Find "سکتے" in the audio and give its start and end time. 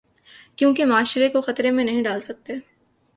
2.21-2.53